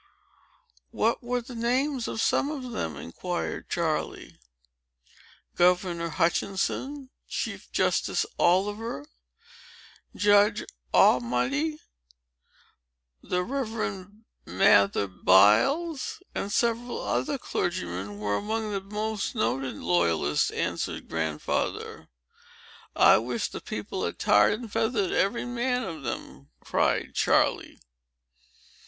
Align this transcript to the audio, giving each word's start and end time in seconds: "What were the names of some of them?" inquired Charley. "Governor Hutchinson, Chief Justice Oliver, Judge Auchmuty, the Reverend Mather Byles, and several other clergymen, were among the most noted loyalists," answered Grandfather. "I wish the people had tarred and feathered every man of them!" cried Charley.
"What 0.89 1.21
were 1.21 1.41
the 1.41 1.53
names 1.53 2.07
of 2.07 2.19
some 2.21 2.49
of 2.49 2.71
them?" 2.71 2.95
inquired 2.95 3.69
Charley. 3.69 4.39
"Governor 5.55 6.09
Hutchinson, 6.09 7.11
Chief 7.27 7.71
Justice 7.71 8.25
Oliver, 8.39 9.05
Judge 10.15 10.63
Auchmuty, 10.91 11.77
the 13.21 13.43
Reverend 13.43 14.23
Mather 14.43 15.05
Byles, 15.05 16.23
and 16.33 16.51
several 16.51 16.99
other 16.99 17.37
clergymen, 17.37 18.17
were 18.17 18.37
among 18.37 18.71
the 18.71 18.81
most 18.81 19.35
noted 19.35 19.75
loyalists," 19.75 20.49
answered 20.49 21.09
Grandfather. 21.09 22.09
"I 22.95 23.17
wish 23.19 23.49
the 23.49 23.61
people 23.61 24.03
had 24.03 24.17
tarred 24.17 24.53
and 24.59 24.71
feathered 24.73 25.11
every 25.11 25.45
man 25.45 25.83
of 25.83 26.01
them!" 26.01 26.49
cried 26.59 27.13
Charley. 27.13 27.79